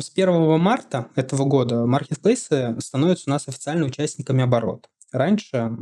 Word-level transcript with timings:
С 0.00 0.12
1 0.14 0.60
марта 0.60 1.08
этого 1.16 1.44
года 1.44 1.84
маркетплейсы 1.84 2.76
становятся 2.78 3.24
у 3.26 3.30
нас 3.30 3.48
официально 3.48 3.84
участниками 3.84 4.44
оборота. 4.44 4.88
Раньше, 5.10 5.76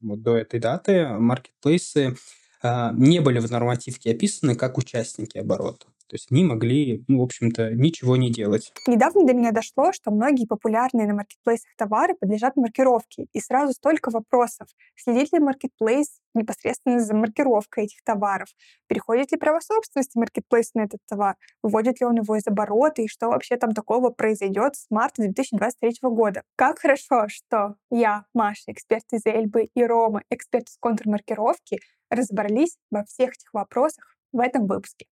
вот 0.00 0.22
до 0.22 0.36
этой 0.36 0.58
даты, 0.58 1.06
маркетплейсы 1.06 2.16
а, 2.62 2.92
не 2.92 3.20
были 3.20 3.38
в 3.38 3.48
нормативке 3.48 4.10
описаны 4.10 4.56
как 4.56 4.76
участники 4.76 5.38
оборота. 5.38 5.86
То 6.10 6.16
есть 6.16 6.26
они 6.32 6.42
могли, 6.42 7.04
ну, 7.06 7.20
в 7.20 7.22
общем-то, 7.22 7.70
ничего 7.70 8.16
не 8.16 8.32
делать. 8.32 8.72
Недавно 8.88 9.24
до 9.24 9.32
меня 9.32 9.52
дошло, 9.52 9.92
что 9.92 10.10
многие 10.10 10.44
популярные 10.44 11.06
на 11.06 11.14
маркетплейсах 11.14 11.70
товары 11.76 12.14
подлежат 12.14 12.56
маркировке. 12.56 13.26
И 13.32 13.38
сразу 13.38 13.72
столько 13.72 14.10
вопросов. 14.10 14.66
Следит 14.96 15.32
ли 15.32 15.38
маркетплейс 15.38 16.18
непосредственно 16.34 16.98
за 16.98 17.14
маркировкой 17.14 17.84
этих 17.84 18.02
товаров? 18.02 18.48
Переходит 18.88 19.30
ли 19.30 19.38
право 19.38 19.60
собственности 19.60 20.18
маркетплейса 20.18 20.72
на 20.74 20.80
этот 20.82 20.98
товар? 21.08 21.36
Выводит 21.62 22.00
ли 22.00 22.06
он 22.06 22.16
его 22.16 22.34
из 22.34 22.44
оборота? 22.48 23.02
И 23.02 23.06
что 23.06 23.28
вообще 23.28 23.56
там 23.56 23.70
такого 23.70 24.10
произойдет 24.10 24.74
с 24.74 24.86
марта 24.90 25.22
2023 25.22 25.92
года? 26.02 26.42
Как 26.56 26.80
хорошо, 26.80 27.28
что 27.28 27.76
я, 27.88 28.24
Маша, 28.34 28.72
эксперт 28.72 29.04
из 29.12 29.24
Эльбы, 29.26 29.68
и 29.72 29.84
Рома, 29.84 30.24
эксперт 30.28 30.68
из 30.68 30.76
контрмаркировки, 30.80 31.78
разобрались 32.10 32.78
во 32.90 33.04
всех 33.04 33.30
этих 33.34 33.54
вопросах 33.54 34.16
в 34.32 34.40
этом 34.40 34.66
выпуске. 34.66 35.06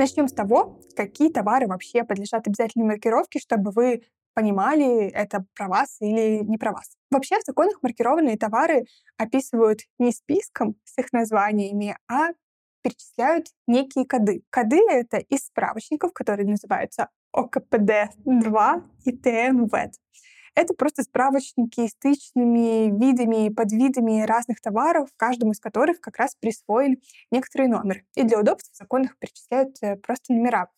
Начнем 0.00 0.28
с 0.28 0.32
того, 0.32 0.80
какие 0.96 1.30
товары 1.30 1.66
вообще 1.66 2.04
подлежат 2.04 2.46
обязательной 2.46 2.86
маркировке, 2.86 3.38
чтобы 3.38 3.70
вы 3.70 4.00
понимали, 4.32 5.10
это 5.10 5.44
про 5.54 5.68
вас 5.68 5.98
или 6.00 6.42
не 6.42 6.56
про 6.56 6.72
вас. 6.72 6.96
Вообще 7.10 7.38
в 7.38 7.44
законах 7.44 7.82
маркированные 7.82 8.38
товары 8.38 8.86
описывают 9.18 9.80
не 9.98 10.12
списком 10.12 10.76
с 10.84 10.96
их 10.96 11.12
названиями, 11.12 11.98
а 12.10 12.28
перечисляют 12.82 13.48
некие 13.66 14.06
коды. 14.06 14.42
Коды— 14.48 14.80
это 14.90 15.18
из 15.18 15.40
справочников, 15.40 16.14
которые 16.14 16.48
называются 16.48 17.10
ОКПД-2 17.36 18.82
и 19.04 19.12
ТНВЭД. 19.12 19.92
Это 20.54 20.74
просто 20.74 21.02
справочники 21.02 21.86
с 21.86 21.94
тысячными 21.94 22.90
видами 22.90 23.46
и 23.46 23.50
подвидами 23.50 24.22
разных 24.22 24.60
товаров, 24.60 25.08
каждому 25.16 25.52
из 25.52 25.60
которых 25.60 26.00
как 26.00 26.16
раз 26.16 26.34
присвоили 26.34 27.00
некоторые 27.30 27.68
номеры. 27.68 28.04
И 28.16 28.22
для 28.24 28.40
удобства 28.40 28.72
в 28.72 28.76
законах 28.76 29.16
перечисляют 29.18 29.76
э, 29.82 29.96
просто 29.96 30.32
номера. 30.32 30.68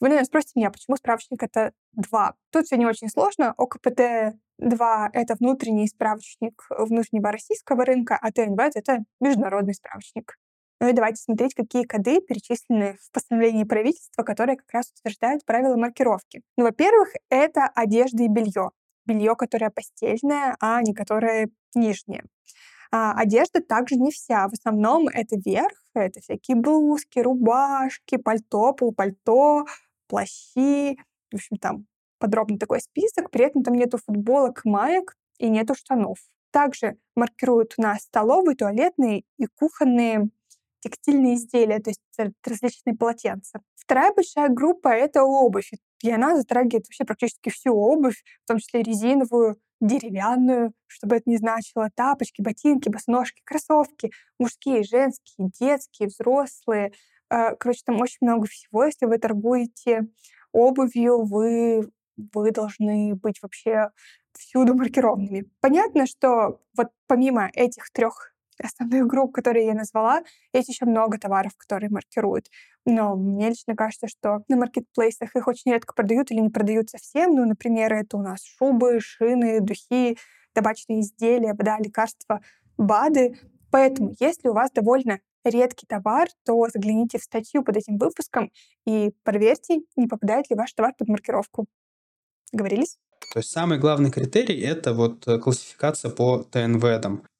Вы, 0.00 0.08
наверное, 0.08 0.26
спросите 0.26 0.52
меня, 0.56 0.70
почему 0.72 0.96
справочник 0.96 1.42
это 1.44 1.72
2? 1.92 2.34
Тут 2.50 2.66
все 2.66 2.76
не 2.76 2.86
очень 2.86 3.08
сложно. 3.08 3.54
ОКПТ 3.56 4.34
2— 4.58 5.10
это 5.12 5.36
внутренний 5.38 5.86
справочник 5.86 6.66
внутреннего 6.70 7.30
российского 7.30 7.84
рынка, 7.84 8.18
а 8.20 8.32
ТНВ— 8.32 8.58
это 8.74 9.04
международный 9.20 9.74
справочник. 9.74 10.36
Ну 10.80 10.88
и 10.88 10.92
давайте 10.92 11.22
смотреть, 11.22 11.54
какие 11.54 11.84
коды 11.84 12.20
перечислены 12.20 12.98
в 13.00 13.12
постановлении 13.12 13.62
правительства, 13.62 14.24
которые 14.24 14.56
как 14.56 14.72
раз 14.72 14.90
утверждают 14.90 15.44
правила 15.44 15.76
маркировки. 15.76 16.42
Ну, 16.56 16.64
во-первых, 16.64 17.10
это 17.30 17.66
одежда 17.66 18.24
и 18.24 18.28
белье 18.28 18.72
белье, 19.06 19.34
которое 19.36 19.70
постельное, 19.70 20.56
а 20.60 20.82
не 20.82 20.94
которое 20.94 21.48
нижнее. 21.74 22.24
А 22.90 23.12
одежда 23.12 23.62
также 23.62 23.96
не 23.96 24.10
вся. 24.10 24.46
В 24.48 24.52
основном 24.52 25.08
это 25.08 25.36
верх, 25.36 25.82
это 25.94 26.20
всякие 26.20 26.56
блузки, 26.56 27.20
рубашки, 27.20 28.16
пальто, 28.16 28.74
полупальто, 28.74 29.64
плащи. 30.08 30.98
В 31.30 31.36
общем, 31.36 31.56
там 31.56 31.86
подробный 32.18 32.58
такой 32.58 32.80
список. 32.80 33.30
При 33.30 33.46
этом 33.46 33.62
там 33.62 33.74
нету 33.74 33.98
футболок, 33.98 34.64
маек 34.64 35.16
и 35.38 35.48
нету 35.48 35.74
штанов. 35.74 36.18
Также 36.50 36.98
маркируют 37.16 37.74
у 37.78 37.82
нас 37.82 38.02
столовые, 38.02 38.56
туалетные 38.56 39.24
и 39.38 39.46
кухонные 39.46 40.28
текстильные 40.80 41.36
изделия, 41.36 41.78
то 41.78 41.90
есть 41.90 42.00
различные 42.44 42.96
полотенца. 42.96 43.60
Вторая 43.76 44.12
большая 44.12 44.48
группа— 44.48 44.88
это 44.88 45.22
обувь. 45.22 45.70
И 46.02 46.10
она 46.10 46.36
затрагивает 46.36 46.86
вообще 46.86 47.04
практически 47.04 47.50
всю 47.50 47.74
обувь, 47.74 48.22
в 48.44 48.48
том 48.48 48.58
числе 48.58 48.82
резиновую, 48.82 49.56
деревянную, 49.80 50.72
чтобы 50.86 51.16
это 51.16 51.28
не 51.28 51.36
значило, 51.36 51.90
тапочки, 51.94 52.40
ботинки, 52.40 52.88
босоножки, 52.88 53.42
кроссовки, 53.44 54.10
мужские, 54.38 54.84
женские, 54.84 55.50
детские, 55.60 56.08
взрослые. 56.08 56.92
Э, 57.30 57.56
короче, 57.56 57.82
там 57.84 58.00
очень 58.00 58.18
много 58.20 58.46
всего. 58.46 58.84
Если 58.84 59.06
вы 59.06 59.18
торгуете 59.18 60.08
обувью, 60.52 61.24
вы, 61.24 61.90
вы 62.16 62.50
должны 62.52 63.14
быть 63.14 63.40
вообще 63.42 63.90
всюду 64.32 64.74
маркированными. 64.74 65.50
Понятно, 65.60 66.06
что 66.06 66.60
вот 66.76 66.88
помимо 67.06 67.50
этих 67.54 67.90
трех 67.90 68.31
основных 68.60 69.06
групп, 69.06 69.34
которые 69.34 69.66
я 69.66 69.74
назвала, 69.74 70.22
есть 70.52 70.68
еще 70.68 70.84
много 70.84 71.18
товаров, 71.18 71.52
которые 71.56 71.90
маркируют. 71.90 72.48
Но 72.84 73.16
мне 73.16 73.50
лично 73.50 73.76
кажется, 73.76 74.08
что 74.08 74.42
на 74.48 74.56
маркетплейсах 74.56 75.34
их 75.36 75.46
очень 75.46 75.72
редко 75.72 75.94
продают 75.94 76.30
или 76.30 76.40
не 76.40 76.50
продают 76.50 76.90
совсем. 76.90 77.34
Ну, 77.34 77.46
например, 77.46 77.92
это 77.92 78.16
у 78.16 78.22
нас 78.22 78.44
шубы, 78.44 79.00
шины, 79.00 79.60
духи, 79.60 80.18
табачные 80.52 81.00
изделия, 81.00 81.54
вода, 81.54 81.78
лекарства, 81.78 82.40
БАДы. 82.76 83.38
Поэтому, 83.70 84.14
если 84.18 84.48
у 84.48 84.52
вас 84.52 84.70
довольно 84.70 85.20
редкий 85.44 85.86
товар, 85.86 86.28
то 86.44 86.68
загляните 86.72 87.18
в 87.18 87.22
статью 87.22 87.62
под 87.62 87.76
этим 87.76 87.98
выпуском 87.98 88.50
и 88.86 89.12
проверьте, 89.24 89.80
не 89.96 90.06
попадает 90.06 90.50
ли 90.50 90.56
ваш 90.56 90.72
товар 90.72 90.94
под 90.96 91.08
маркировку. 91.08 91.66
Говорились? 92.52 92.98
То 93.32 93.38
есть 93.38 93.50
самый 93.50 93.78
главный 93.78 94.10
критерий– 94.10 94.60
это 94.62 94.92
вот 94.92 95.26
э, 95.26 95.38
классификация 95.38 96.10
по 96.10 96.42
ТНВ. 96.42 96.84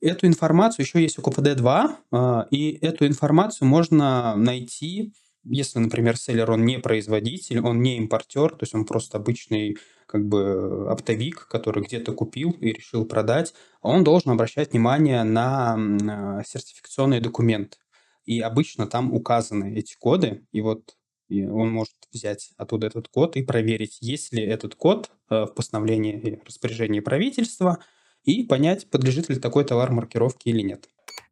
Эту 0.00 0.26
информацию 0.26 0.84
еще 0.84 1.00
есть 1.00 1.18
у 1.18 1.22
КПД-2, 1.22 1.90
а, 2.12 2.46
и 2.50 2.78
эту 2.80 3.06
информацию 3.06 3.68
можно 3.68 4.34
найти, 4.36 5.12
если, 5.44 5.78
например, 5.78 6.16
селлер, 6.16 6.50
он 6.50 6.64
не 6.64 6.78
производитель, 6.78 7.60
он 7.60 7.82
не 7.82 7.98
импортер, 7.98 8.50
то 8.50 8.62
есть 8.62 8.74
он 8.74 8.84
просто 8.84 9.18
обычный 9.18 9.76
как 10.06 10.26
бы 10.26 10.90
оптовик, 10.90 11.46
который 11.48 11.82
где-то 11.82 12.12
купил 12.12 12.50
и 12.52 12.72
решил 12.72 13.04
продать, 13.04 13.54
он 13.80 14.04
должен 14.04 14.30
обращать 14.30 14.72
внимание 14.72 15.22
на 15.24 16.42
сертификационные 16.46 17.20
документы. 17.20 17.78
И 18.24 18.40
обычно 18.40 18.86
там 18.86 19.12
указаны 19.12 19.74
эти 19.74 19.96
коды, 19.98 20.46
и 20.52 20.60
вот 20.60 20.96
и 21.32 21.46
он 21.46 21.70
может 21.70 21.94
взять 22.12 22.52
оттуда 22.58 22.88
этот 22.88 23.08
код 23.08 23.36
и 23.36 23.42
проверить, 23.42 23.98
есть 24.00 24.32
ли 24.32 24.44
этот 24.44 24.74
код 24.74 25.10
э, 25.30 25.44
в 25.44 25.54
постановлении 25.54 26.20
и 26.20 26.40
распоряжении 26.46 27.00
правительства, 27.00 27.78
и 28.24 28.44
понять, 28.44 28.88
подлежит 28.90 29.30
ли 29.30 29.36
такой 29.36 29.64
товар 29.64 29.90
маркировке 29.90 30.50
или 30.50 30.60
нет. 30.60 30.88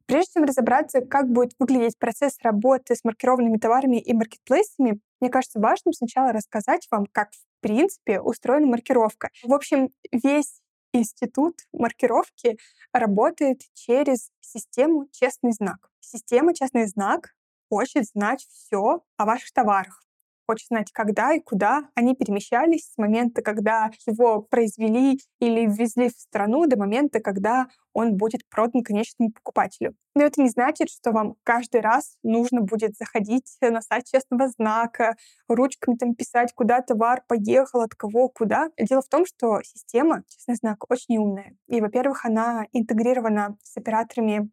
Прежде 0.06 0.32
чем 0.34 0.44
разобраться, 0.44 1.02
как 1.02 1.30
будет 1.30 1.52
выглядеть 1.58 1.98
процесс 1.98 2.36
работы 2.42 2.96
с 2.96 3.04
маркированными 3.04 3.58
товарами 3.58 4.00
и 4.00 4.12
маркетплейсами, 4.12 4.98
мне 5.20 5.30
кажется 5.30 5.60
важным 5.60 5.92
сначала 5.92 6.32
рассказать 6.32 6.88
вам, 6.90 7.06
как 7.12 7.30
в 7.30 7.60
принципе 7.60 8.20
устроена 8.20 8.66
маркировка. 8.66 9.28
В 9.44 9.52
общем, 9.52 9.90
весь 10.10 10.60
институт 10.92 11.56
маркировки 11.72 12.56
работает 12.92 13.60
через 13.74 14.30
систему 14.40 15.06
«Честный 15.12 15.52
знак». 15.52 15.90
Система 16.00 16.54
«Честный 16.54 16.86
знак» 16.86 17.34
хочет 17.70 18.04
знать 18.06 18.46
все 18.50 19.02
о 19.16 19.24
ваших 19.24 19.52
товарах 19.52 20.04
хочет 20.50 20.66
знать, 20.66 20.90
когда 20.90 21.32
и 21.32 21.38
куда 21.38 21.84
они 21.94 22.16
перемещались 22.16 22.90
с 22.90 22.98
момента, 22.98 23.40
когда 23.40 23.92
его 24.04 24.42
произвели 24.42 25.20
или 25.38 25.66
ввезли 25.66 26.08
в 26.08 26.18
страну, 26.18 26.66
до 26.66 26.76
момента, 26.76 27.20
когда 27.20 27.68
он 27.92 28.16
будет 28.16 28.40
продан 28.48 28.82
конечному 28.82 29.30
покупателю. 29.30 29.94
Но 30.16 30.24
это 30.24 30.42
не 30.42 30.48
значит, 30.48 30.90
что 30.90 31.12
вам 31.12 31.36
каждый 31.44 31.82
раз 31.82 32.16
нужно 32.24 32.62
будет 32.62 32.96
заходить 32.96 33.56
на 33.60 33.80
сайт 33.80 34.06
честного 34.06 34.48
знака, 34.48 35.14
ручками 35.46 35.94
там 35.94 36.16
писать, 36.16 36.52
куда 36.52 36.80
товар 36.80 37.22
поехал, 37.28 37.82
от 37.82 37.94
кого, 37.94 38.28
куда. 38.28 38.70
Дело 38.76 39.02
в 39.02 39.08
том, 39.08 39.26
что 39.26 39.60
система 39.62 40.24
честный 40.26 40.56
знак 40.56 40.90
очень 40.90 41.18
умная. 41.18 41.54
И, 41.68 41.80
во-первых, 41.80 42.24
она 42.24 42.66
интегрирована 42.72 43.56
с 43.62 43.76
операторами 43.76 44.50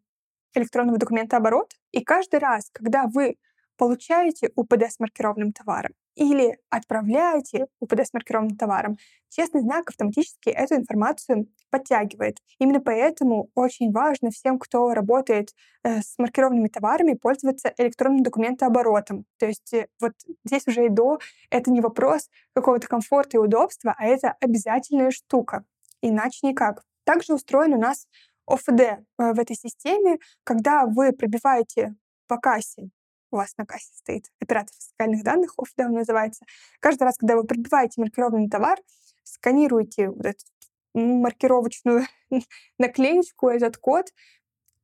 электронного 0.54 0.98
документа 0.98 1.36
оборот. 1.36 1.72
И 1.92 2.02
каждый 2.02 2.40
раз, 2.40 2.70
когда 2.72 3.06
вы 3.06 3.36
получаете 3.78 4.50
УПД 4.56 4.90
с 4.90 4.98
маркированным 4.98 5.52
товаром 5.52 5.92
или 6.16 6.58
отправляете 6.68 7.68
УПД 7.78 8.00
с 8.00 8.12
маркированным 8.12 8.56
товаром, 8.56 8.98
честный 9.30 9.60
знак 9.60 9.88
автоматически 9.88 10.50
эту 10.50 10.74
информацию 10.74 11.46
подтягивает. 11.70 12.38
Именно 12.58 12.80
поэтому 12.80 13.50
очень 13.54 13.92
важно 13.92 14.30
всем, 14.30 14.58
кто 14.58 14.92
работает 14.94 15.50
э, 15.84 16.00
с 16.00 16.18
маркированными 16.18 16.68
товарами, 16.68 17.14
пользоваться 17.14 17.72
электронным 17.78 18.24
документооборотом. 18.24 19.26
То 19.38 19.46
есть 19.46 19.72
э, 19.72 19.86
вот 20.00 20.12
здесь 20.44 20.66
уже 20.66 20.86
и 20.86 20.88
до 20.88 21.20
это 21.50 21.70
не 21.70 21.80
вопрос 21.80 22.28
какого-то 22.54 22.88
комфорта 22.88 23.36
и 23.36 23.40
удобства, 23.40 23.94
а 23.96 24.06
это 24.06 24.34
обязательная 24.40 25.12
штука. 25.12 25.64
Иначе 26.02 26.46
никак. 26.46 26.82
Также 27.04 27.32
устроен 27.32 27.74
у 27.74 27.78
нас 27.78 28.06
ОФД 28.48 28.80
э, 28.80 28.98
в 29.16 29.38
этой 29.38 29.56
системе, 29.56 30.18
когда 30.44 30.86
вы 30.86 31.12
пробиваете 31.12 31.94
по 32.26 32.38
кассе, 32.38 32.90
у 33.30 33.36
вас 33.36 33.54
на 33.58 33.66
кассе 33.66 33.90
стоит 33.94 34.24
оператор 34.40 34.74
фискальных 34.74 35.22
данных, 35.22 35.54
ОФД 35.58 35.80
он 35.80 35.92
называется. 35.92 36.44
Каждый 36.80 37.04
раз, 37.04 37.18
когда 37.18 37.36
вы 37.36 37.44
пробиваете 37.44 38.00
маркированный 38.00 38.48
товар, 38.48 38.78
сканируете 39.22 40.08
вот 40.08 40.24
этот 40.24 40.46
маркировочную 40.94 42.06
наклеечку, 42.78 43.48
этот 43.48 43.76
код. 43.76 44.06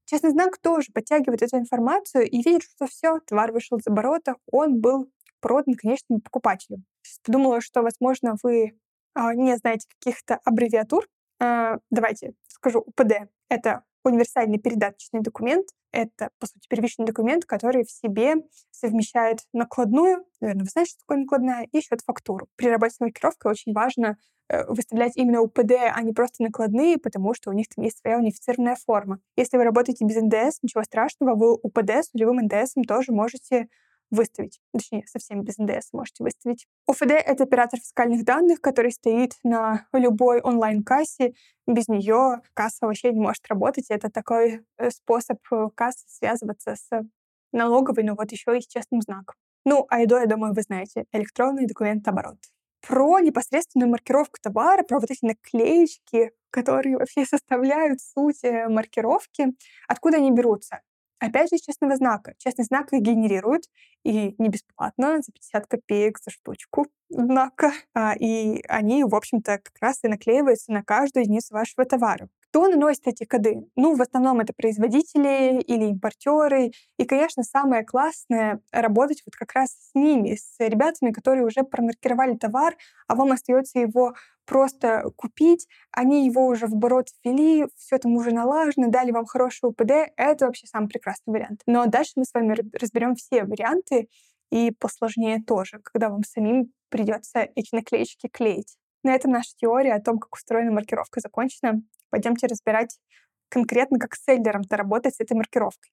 Честный 0.05 0.31
знак 0.31 0.59
тоже 0.59 0.93
подтягивает 0.93 1.43
эту 1.43 1.57
информацию 1.57 2.29
и 2.29 2.43
видит, 2.43 2.63
что 2.63 2.87
все, 2.87 3.21
товар 3.21 3.53
вышел 3.53 3.79
из 3.79 3.87
оборота, 3.87 4.37
он 4.53 4.81
был 4.81 5.11
продан 5.41 5.75
конечному 5.75 6.21
покупателю. 6.21 6.83
Подумала, 7.25 7.61
что, 7.61 7.83
возможно, 7.83 8.37
вы 8.43 8.79
а, 9.15 9.35
не 9.35 9.57
знаете 9.57 9.89
каких-то 9.99 10.41
аббревиатур. 10.45 11.09
А, 11.41 11.79
давайте 11.91 12.35
скажу, 12.49 12.81
УПД— 12.81 13.29
это 13.49 13.85
универсальный 14.05 14.59
передаточный 14.59 15.21
документ. 15.21 15.69
Это, 15.93 16.31
по 16.39 16.47
сути, 16.47 16.67
первичный 16.69 17.07
документ, 17.07 17.45
который 17.45 17.85
в 17.85 17.91
себе 17.91 18.35
совмещает 18.71 19.41
накладную, 19.53 20.25
наверное, 20.41 20.65
вы 20.65 20.71
знаете, 20.71 20.91
что 20.91 21.01
такое 21.01 21.19
накладная, 21.19 21.69
и 21.71 21.81
счет 21.81 22.01
фактуру. 22.05 22.49
При 22.57 22.69
работе 22.69 22.95
с 22.95 23.01
маркировкой 23.01 23.53
очень 23.53 23.73
важно 23.73 24.19
э, 24.49 24.67
выставлять 24.67 25.17
именно 25.17 25.41
УПД, 25.41 25.73
а 25.93 26.03
не 26.03 26.13
просто 26.13 26.43
накладные, 26.43 26.99
потому 26.99 27.33
что 27.35 27.51
у 27.51 27.53
них 27.53 27.69
там 27.69 27.85
есть 27.85 28.01
своя 28.01 28.19
унифицированная 28.19 28.77
форма. 28.77 29.21
Если 29.37 29.57
вы 29.57 29.65
работаете 29.65 30.05
без 30.05 30.17
НДС, 30.17 30.59
ничего 30.63 30.83
страшного, 30.83 31.37
вы 31.37 31.55
УПД 31.55 31.91
с 31.91 32.13
нулевым 32.13 32.45
НДСом 32.45 32.83
тоже 32.85 33.13
можете 33.13 33.69
выставить. 34.15 34.61
Точнее, 34.73 35.05
совсем 35.07 35.43
без 35.43 35.59
НДС 35.59 35.93
можете 35.93 36.25
выставить. 36.25 36.67
ОФД— 36.87 37.03
это 37.27 37.45
оператор 37.45 37.79
фискальных 37.79 38.25
данных, 38.25 38.61
который 38.61 38.93
стоит 38.93 39.35
на 39.43 39.87
любой 39.93 40.41
онлайн-кассе. 40.41 41.35
Без 41.67 41.89
нее 41.89 42.41
касса 42.55 42.87
вообще 42.87 43.13
не 43.13 43.21
может 43.21 43.47
работать. 43.49 43.87
Это 43.91 44.11
такой 44.11 44.65
э, 44.79 44.91
способ 44.91 45.39
э, 45.53 45.69
кассы 45.75 46.05
связываться 46.09 46.77
с 46.77 46.89
налоговой, 47.53 48.05
но 48.05 48.15
вот 48.15 48.31
еще 48.33 48.57
и 48.57 48.61
с 48.61 48.67
честным 48.67 49.01
знаком. 49.01 49.35
Ну, 49.65 49.87
а 49.89 50.03
ИДО, 50.03 50.19
я 50.19 50.27
думаю, 50.27 50.55
вы 50.55 50.63
знаете, 50.63 51.07
электронный 51.13 51.67
документ 51.67 52.07
оборот. 52.07 52.39
Про 52.87 53.21
непосредственную 53.21 53.91
маркировку 53.91 54.37
товара, 54.43 54.83
про 54.83 55.01
вот 55.01 55.11
эти 55.11 55.25
наклеечки, 55.25 56.33
которые 56.51 56.99
вообще 56.99 57.25
составляют 57.25 58.01
суть 58.01 58.45
э, 58.45 58.69
маркировки, 58.69 59.55
откуда 59.89 60.19
они 60.19 60.31
берутся. 60.31 60.83
Опять 61.25 61.51
же, 61.51 61.57
честного 61.59 61.97
знака. 61.97 62.35
Честный 62.37 62.67
знак 62.67 62.93
их 62.93 63.01
генерируют, 63.01 63.65
и 64.05 64.35
не 64.37 64.51
бесплатно, 64.51 65.23
за 65.23 65.33
50 65.33 65.67
копеек 65.67 66.19
за 66.23 66.31
штучку 66.31 66.87
знака. 67.09 67.73
А, 67.95 68.15
и 68.15 68.63
они, 68.69 69.05
в 69.05 69.15
общем-то, 69.15 69.59
как 69.59 69.75
раз 69.81 70.01
и 70.03 70.09
наклеиваются 70.09 70.71
на 70.71 70.83
каждую 70.83 71.25
единицу 71.25 71.55
вашего 71.55 71.87
товара. 71.87 72.29
Кто 72.41 72.69
наносит 72.69 73.07
эти 73.07 73.25
коды? 73.25 73.67
Ну, 73.75 73.97
в 73.97 74.03
основном 74.03 74.41
это 74.41 74.53
производители 74.55 75.63
или 75.63 75.87
импортеры. 75.87 76.73
И, 76.99 77.05
конечно, 77.07 77.43
самое 77.43 77.85
классное— 77.85 78.61
работать 78.71 79.23
вот 79.25 79.35
как 79.35 79.55
раз 79.55 79.71
с 79.71 79.95
ними, 79.95 80.37
с 80.37 80.57
ребятами, 80.59 81.11
которые 81.11 81.47
уже 81.47 81.63
промаркировали 81.63 82.37
товар, 82.37 82.77
а 83.09 83.15
вам 83.15 83.33
остается 83.33 83.79
его 83.79 84.15
просто 84.47 85.05
купить. 85.17 85.67
Они 85.91 86.27
его 86.27 86.47
уже 86.47 86.67
в 86.67 86.75
оборот 86.75 87.09
ввели, 87.25 87.67
все 87.77 87.99
там 87.99 88.15
уже 88.15 88.31
налажено, 88.31 88.89
дали 88.89 89.11
вам 89.11 89.27
хороший 89.27 89.67
УПД. 89.67 90.13
Это 90.17 90.47
вообще 90.47 90.67
самый 90.67 90.89
прекрасный 90.89 91.33
вариант. 91.33 91.63
Но 91.67 91.87
дальше 91.87 92.13
мы 92.17 92.25
с 92.25 92.35
вами 92.35 92.57
разберем 92.79 93.15
все 93.15 93.45
варианты, 93.45 94.09
и 94.51 94.71
посложнее 94.71 95.43
тоже, 95.45 95.81
когда 95.83 96.11
вам 96.11 96.23
самим 96.23 96.73
придется 96.89 97.49
эти 97.57 97.75
наклеечки 97.75 98.29
клеить. 98.29 98.77
На 99.03 99.15
этом 99.15 99.33
наша 99.33 99.51
теория 99.57 99.95
о 99.95 100.01
том, 100.01 100.19
как 100.19 100.33
устроена 100.33 100.71
маркировка, 100.71 101.21
закончена. 101.21 101.83
Пойдемте 102.11 102.47
разбирать 102.47 102.99
конкретно, 103.49 103.99
как 103.99 104.15
с 104.15 104.25
селлером-то 104.25 104.77
работать 104.77 105.17
с 105.17 105.21
этой 105.21 105.37
маркировкой. 105.37 105.91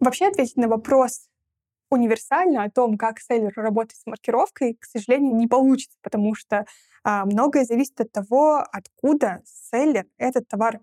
Вообще 0.00 0.28
ответить 0.28 0.56
на 0.56 0.68
вопрос 0.68 1.28
универсально 1.90 2.64
о 2.64 2.70
том, 2.70 2.96
как 2.96 3.20
селлеру 3.20 3.62
работать 3.62 3.96
с 3.96 4.06
маркировкой, 4.06 4.74
к 4.74 4.84
сожалению, 4.84 5.34
не 5.34 5.46
получится, 5.46 5.98
потому 6.02 6.34
что 6.34 6.66
а, 7.04 7.24
многое 7.24 7.64
зависит 7.64 8.00
от 8.00 8.12
того, 8.12 8.64
откуда 8.72 9.42
селлер 9.44 10.06
этот 10.18 10.48
товар 10.48 10.80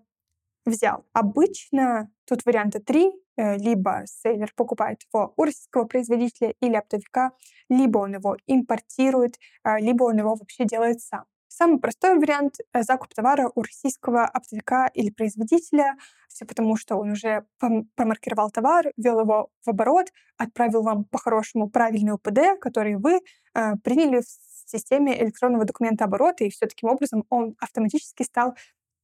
взял. 0.64 1.06
Обычно 1.12 2.10
тут 2.26 2.44
варианта 2.44 2.80
три. 2.80 3.12
Э, 3.36 3.56
либо 3.58 4.04
селлер 4.06 4.50
покупает 4.56 5.02
его 5.12 5.34
у 5.36 5.44
российского 5.44 5.84
производителя 5.84 6.54
или 6.60 6.74
оптовика, 6.74 7.32
либо 7.68 7.98
он 7.98 8.14
его 8.14 8.36
импортирует, 8.46 9.38
а, 9.62 9.78
либо 9.78 10.04
он 10.04 10.18
его 10.18 10.34
вообще 10.34 10.64
делает 10.64 11.02
сам. 11.02 11.24
Самый 11.48 11.78
простой 11.80 12.18
вариант— 12.18 12.56
закуп 12.74 13.14
товара 13.14 13.50
у 13.54 13.62
российского 13.62 14.24
оптовика 14.24 14.88
или 14.94 15.10
производителя, 15.10 15.96
все 16.28 16.44
потому, 16.44 16.76
что 16.76 16.96
он 16.96 17.12
уже 17.12 17.46
промаркировал 17.94 18.50
товар, 18.50 18.92
ввел 18.96 19.20
его 19.20 19.50
в 19.64 19.70
оборот, 19.70 20.08
отправил 20.36 20.82
вам 20.82 21.04
по-хорошему 21.04 21.70
правильный 21.70 22.12
УПД, 22.12 22.60
который 22.60 22.96
вы 22.96 23.20
э, 23.54 23.76
приняли 23.82 24.20
в 24.20 24.70
системе 24.70 25.18
электронного 25.22 25.64
документа 25.64 26.04
оборота, 26.04 26.44
и 26.44 26.50
все 26.50 26.66
таким 26.66 26.90
образом 26.90 27.24
он 27.30 27.56
автоматически 27.58 28.22
стал 28.22 28.54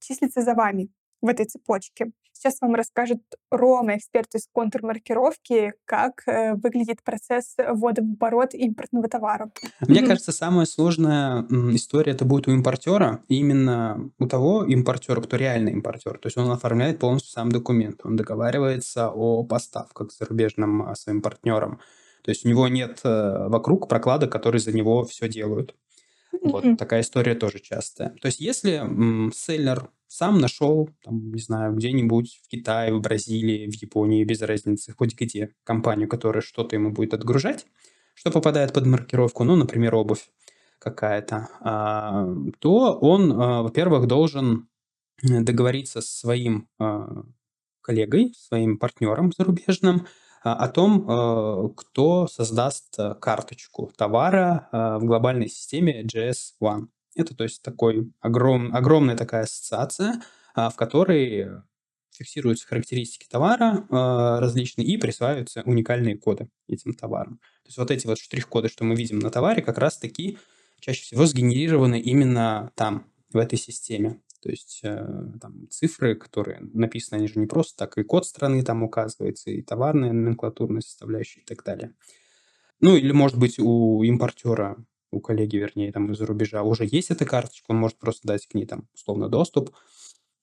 числиться 0.00 0.42
за 0.42 0.54
вами 0.54 0.90
в 1.22 1.28
этой 1.28 1.46
цепочке. 1.46 2.12
Сейчас 2.42 2.60
вам 2.60 2.74
расскажет 2.74 3.20
Рома, 3.52 3.96
эксперт 3.96 4.34
из 4.34 4.48
контрмаркировки, 4.52 5.74
как 5.84 6.26
э, 6.26 6.54
выглядит 6.54 7.00
процесс 7.04 7.54
ввода 7.56 8.02
в 8.02 8.06
оборот 8.06 8.52
импортного 8.52 9.08
товара. 9.08 9.52
Мне 9.86 10.04
кажется, 10.04 10.32
самая 10.32 10.66
сложная 10.66 11.46
история 11.72 12.10
это 12.10 12.24
будет 12.24 12.48
у 12.48 12.50
импортера, 12.50 13.22
именно 13.28 14.10
у 14.18 14.26
того 14.26 14.64
импортера, 14.64 15.20
кто 15.20 15.36
реальный 15.36 15.70
импортер. 15.70 16.18
То 16.18 16.26
есть 16.26 16.36
он 16.36 16.50
оформляет 16.50 16.98
полностью 16.98 17.30
сам 17.30 17.52
документ, 17.52 18.00
он 18.02 18.16
договаривается 18.16 19.08
о 19.08 19.44
поставках 19.44 20.10
с 20.10 20.18
зарубежным 20.18 20.82
а, 20.82 20.96
своим 20.96 21.22
партнером. 21.22 21.78
То 22.24 22.32
есть 22.32 22.44
у 22.44 22.48
него 22.48 22.66
нет 22.66 23.02
э, 23.04 23.46
вокруг 23.50 23.88
прокладок, 23.88 24.32
которые 24.32 24.58
за 24.58 24.72
него 24.72 25.04
все 25.04 25.28
делают. 25.28 25.76
Вот 26.40 26.64
такая 26.78 27.02
история 27.02 27.34
тоже 27.34 27.58
частая. 27.60 28.10
То 28.20 28.26
есть 28.26 28.40
если 28.40 28.72
м, 28.76 29.32
селлер 29.34 29.90
сам 30.08 30.38
нашел, 30.38 30.90
там, 31.04 31.32
не 31.32 31.40
знаю, 31.40 31.74
где-нибудь 31.74 32.40
в 32.44 32.48
Китае, 32.48 32.92
в 32.94 33.00
Бразилии, 33.00 33.70
в 33.70 33.74
Японии, 33.74 34.24
без 34.24 34.42
разницы, 34.42 34.92
хоть 34.96 35.14
где, 35.18 35.54
компанию, 35.64 36.08
которая 36.08 36.42
что-то 36.42 36.76
ему 36.76 36.92
будет 36.92 37.14
отгружать, 37.14 37.66
что 38.14 38.30
попадает 38.30 38.72
под 38.72 38.86
маркировку, 38.86 39.44
ну, 39.44 39.56
например, 39.56 39.94
обувь 39.94 40.28
какая-то, 40.78 41.48
а, 41.60 42.26
то 42.58 42.98
он, 43.00 43.32
а, 43.32 43.62
во-первых, 43.62 44.06
должен 44.06 44.68
договориться 45.22 46.00
со 46.00 46.18
своим 46.18 46.68
а, 46.78 47.22
коллегой, 47.80 48.34
своим 48.36 48.78
партнером 48.78 49.32
зарубежным 49.36 50.06
о 50.42 50.68
том, 50.68 51.72
кто 51.76 52.26
создаст 52.26 52.96
карточку 53.20 53.92
товара 53.96 54.68
в 54.72 55.04
глобальной 55.04 55.48
системе 55.48 56.02
JS 56.04 56.54
One. 56.60 56.88
Это, 57.14 57.36
то 57.36 57.44
есть, 57.44 57.62
такой 57.62 58.10
огром, 58.20 58.74
огромная 58.74 59.16
такая 59.16 59.44
ассоциация, 59.44 60.22
а, 60.54 60.70
в 60.70 60.76
которой 60.76 61.62
фиксируются 62.10 62.66
характеристики 62.66 63.26
товара 63.28 63.86
э, 63.88 64.40
различные 64.40 64.86
и 64.86 64.96
присваиваются 64.98 65.62
уникальные 65.64 66.18
коды 66.18 66.50
этим 66.68 66.92
товарам. 66.92 67.38
То 67.62 67.68
есть 67.68 67.78
вот 67.78 67.90
эти 67.90 68.06
вот 68.06 68.18
штрих-коды, 68.18 68.68
что 68.68 68.84
мы 68.84 68.94
видим 68.94 69.18
на 69.18 69.30
товаре, 69.30 69.62
как 69.62 69.78
раз-таки 69.78 70.38
чаще 70.80 71.02
всего 71.02 71.26
сгенерированы 71.26 71.98
именно 71.98 72.70
там, 72.74 73.06
в 73.32 73.38
этой 73.38 73.58
системе. 73.58 74.20
То 74.42 74.50
есть 74.50 74.80
э, 74.82 75.06
там 75.40 75.68
цифры, 75.70 76.16
которые 76.16 76.60
написаны, 76.72 77.18
они 77.18 77.28
же 77.28 77.38
не 77.38 77.46
просто 77.46 77.76
так, 77.78 77.96
и 77.96 78.02
код 78.02 78.26
страны 78.26 78.62
там 78.64 78.82
указывается, 78.82 79.50
и 79.50 79.62
товарная 79.62 80.12
номенклатурная 80.12 80.80
составляющая 80.80 81.40
и 81.40 81.44
так 81.44 81.62
далее. 81.64 81.94
Ну 82.80 82.96
или, 82.96 83.12
может 83.12 83.38
быть, 83.38 83.60
у 83.60 84.02
импортера 84.02 84.84
у 85.12 85.20
коллеги, 85.20 85.56
вернее, 85.56 85.92
там 85.92 86.10
из-за 86.12 86.26
рубежа 86.26 86.62
уже 86.62 86.88
есть 86.90 87.10
эта 87.10 87.24
карточка, 87.24 87.66
он 87.68 87.76
может 87.76 87.98
просто 87.98 88.26
дать 88.26 88.46
к 88.46 88.54
ней 88.54 88.66
там 88.66 88.88
условно 88.94 89.28
доступ, 89.28 89.70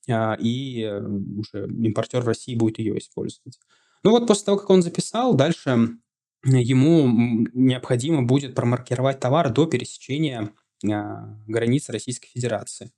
а, 0.08 0.34
и 0.40 0.82
э, 0.82 1.00
уже 1.02 1.66
импортер 1.66 2.22
в 2.22 2.28
России 2.28 2.54
будет 2.54 2.78
ее 2.78 2.96
использовать. 2.98 3.58
Ну 4.02 4.12
вот 4.12 4.26
после 4.26 4.46
того, 4.46 4.58
как 4.58 4.70
он 4.70 4.82
записал, 4.82 5.34
дальше 5.34 5.98
ему 6.44 7.46
необходимо 7.52 8.22
будет 8.22 8.54
промаркировать 8.54 9.20
товар 9.20 9.52
до 9.52 9.66
пересечения 9.66 10.52
а, 10.90 11.36
границы 11.46 11.92
Российской 11.92 12.28
Федерации. 12.28 12.92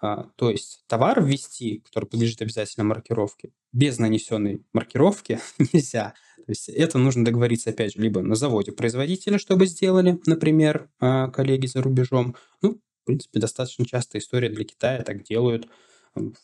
А, 0.00 0.28
то 0.36 0.50
есть 0.50 0.84
товар 0.86 1.22
ввести, 1.22 1.78
который 1.78 2.06
подлежит 2.06 2.42
обязательно 2.42 2.84
маркировке, 2.84 3.50
без 3.72 3.98
нанесенной 3.98 4.64
маркировки 4.72 5.38
нельзя. 5.72 6.14
То 6.36 6.50
есть 6.50 6.68
это 6.68 6.98
нужно 6.98 7.24
договориться, 7.24 7.70
опять 7.70 7.94
же, 7.94 8.00
либо 8.00 8.20
на 8.20 8.34
заводе 8.34 8.72
производителя, 8.72 9.38
чтобы 9.38 9.66
сделали, 9.66 10.20
например, 10.26 10.90
а, 11.00 11.28
коллеги 11.28 11.66
за 11.66 11.82
рубежом. 11.82 12.36
Ну, 12.60 12.80
в 13.02 13.06
принципе, 13.06 13.40
достаточно 13.40 13.86
частая 13.86 14.20
история 14.20 14.48
для 14.48 14.64
Китая, 14.64 15.02
так 15.02 15.22
делают 15.22 15.68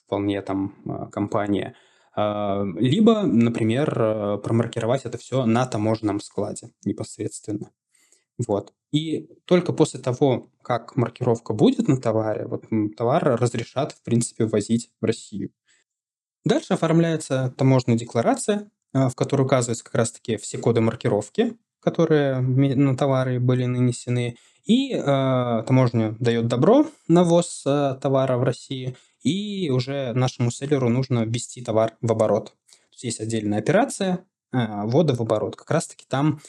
вполне 0.05 0.41
там 0.43 0.75
а, 0.87 1.07
компания. 1.07 1.75
Либо, 2.17 3.23
например, 3.23 4.41
промаркировать 4.43 5.05
это 5.05 5.17
все 5.17 5.47
на 5.47 5.65
таможенном 5.65 6.19
складе 6.21 6.73
непосредственно. 6.85 7.71
Вот. 8.47 8.73
И 8.93 9.29
только 9.45 9.73
после 9.73 10.01
того, 10.01 10.51
как 10.63 10.97
маркировка 10.97 11.53
будет 11.53 11.89
на 11.89 11.97
товаре, 11.97 12.47
вот 12.47 12.65
товар 12.97 13.23
разрешат, 13.41 13.93
в 13.93 14.03
принципе, 14.03 14.47
ввозить 14.47 14.91
в 15.01 15.05
Россию. 15.05 15.51
Дальше 16.45 16.75
оформляется 16.75 17.55
таможенная 17.57 17.99
декларация, 17.99 18.71
а, 18.93 19.09
в 19.09 19.15
которой 19.15 19.43
указываются 19.43 19.85
как 19.85 19.95
раз-таки 19.95 20.37
все 20.37 20.59
коды 20.59 20.81
маркировки, 20.81 21.57
которые 21.81 22.41
на 22.41 22.97
товары 22.97 23.41
были 23.41 23.65
нанесены, 23.65 24.37
и 24.65 24.93
э, 24.95 25.65
таможня 25.67 26.15
дает 26.21 26.47
добро 26.47 26.87
на 27.09 27.25
ввоз 27.25 27.63
э, 27.67 27.97
товара 28.01 28.37
в 28.37 28.43
Россию, 28.43 28.95
и 29.23 29.71
уже 29.71 30.13
нашему 30.13 30.51
селлеру 30.51 30.89
нужно 30.91 31.25
ввести 31.25 31.63
товар 31.63 31.97
в 32.03 32.13
оборот. 32.13 32.51
То 32.51 32.53
есть, 32.93 33.05
есть 33.05 33.21
отдельная 33.21 33.59
операция 33.59 34.27
э, 34.53 34.59
ввода 34.85 35.15
в 35.15 35.21
оборот. 35.23 35.57
Как 35.57 35.71
раз-таки 35.71 36.05
там 36.07 36.41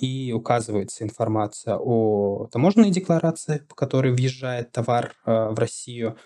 и 0.00 0.32
указывается 0.32 1.04
информация 1.04 1.76
о 1.76 2.48
таможенной 2.52 2.90
декларации, 2.90 3.58
по 3.68 3.74
которой 3.74 4.12
въезжает 4.12 4.72
товар 4.72 5.14
э, 5.24 5.48
в 5.50 5.58
Россию, 5.58 6.16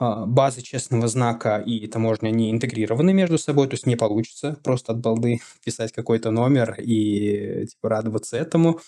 а, 0.00 0.26
базы 0.26 0.62
честного 0.62 1.08
знака 1.08 1.58
и 1.58 1.88
таможня 1.88 2.30
не 2.30 2.52
интегрированы 2.52 3.12
между 3.12 3.36
собой, 3.36 3.66
то 3.66 3.74
есть 3.74 3.84
не 3.84 3.96
получится 3.96 4.56
просто 4.62 4.92
от 4.92 5.00
балды 5.00 5.40
писать 5.64 5.92
какой-то 5.92 6.30
номер 6.30 6.76
и 6.78 7.66
типа, 7.66 7.88
радоваться 7.88 8.36
этому. 8.36 8.80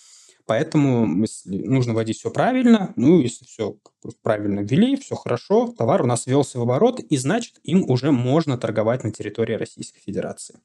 Поэтому 0.46 1.22
если 1.22 1.58
нужно 1.58 1.94
вводить 1.94 2.18
все 2.18 2.30
правильно, 2.30 2.92
ну, 2.96 3.20
если 3.20 3.44
все 3.44 3.76
правильно 4.22 4.60
ввели, 4.60 4.96
все 4.96 5.14
хорошо, 5.14 5.72
товар 5.76 6.02
у 6.02 6.06
нас 6.06 6.26
ввелся 6.26 6.58
в 6.58 6.62
оборот, 6.62 7.00
и 7.00 7.16
значит, 7.16 7.60
им 7.62 7.88
уже 7.88 8.10
можно 8.10 8.56
торговать 8.56 9.04
на 9.04 9.12
территории 9.12 9.54
Российской 9.54 10.00
Федерации. 10.00 10.58